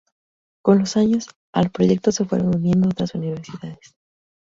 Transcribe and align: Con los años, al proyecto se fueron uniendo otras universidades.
Con 0.63 0.79
los 0.79 0.97
años, 0.97 1.27
al 1.53 1.69
proyecto 1.69 2.11
se 2.11 2.25
fueron 2.25 2.55
uniendo 2.55 2.89
otras 2.89 3.13
universidades. 3.13 3.93